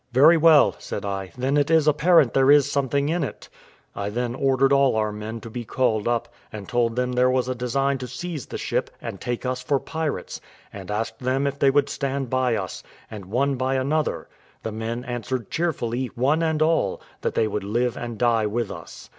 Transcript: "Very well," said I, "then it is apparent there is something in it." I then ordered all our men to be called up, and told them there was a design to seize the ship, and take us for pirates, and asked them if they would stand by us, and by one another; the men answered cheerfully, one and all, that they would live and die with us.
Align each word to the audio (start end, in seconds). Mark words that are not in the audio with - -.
"Very 0.13 0.35
well," 0.35 0.75
said 0.79 1.05
I, 1.05 1.31
"then 1.37 1.57
it 1.57 1.69
is 1.69 1.87
apparent 1.87 2.33
there 2.33 2.49
is 2.49 2.71
something 2.71 3.07
in 3.09 3.23
it." 3.23 3.49
I 3.95 4.09
then 4.09 4.33
ordered 4.33 4.73
all 4.73 4.95
our 4.95 5.11
men 5.11 5.39
to 5.41 5.49
be 5.51 5.63
called 5.63 6.07
up, 6.07 6.27
and 6.51 6.67
told 6.67 6.95
them 6.95 7.11
there 7.11 7.29
was 7.29 7.47
a 7.47 7.53
design 7.53 7.99
to 7.99 8.07
seize 8.07 8.47
the 8.47 8.57
ship, 8.57 8.89
and 8.99 9.21
take 9.21 9.45
us 9.45 9.61
for 9.61 9.79
pirates, 9.79 10.41
and 10.73 10.89
asked 10.89 11.19
them 11.19 11.45
if 11.45 11.59
they 11.59 11.69
would 11.69 11.87
stand 11.87 12.31
by 12.31 12.55
us, 12.55 12.81
and 13.11 13.29
by 13.29 13.31
one 13.35 13.61
another; 13.77 14.27
the 14.63 14.71
men 14.71 15.03
answered 15.05 15.51
cheerfully, 15.51 16.07
one 16.15 16.41
and 16.41 16.63
all, 16.63 16.99
that 17.21 17.35
they 17.35 17.47
would 17.47 17.63
live 17.63 17.95
and 17.95 18.17
die 18.17 18.47
with 18.47 18.71
us. 18.71 19.07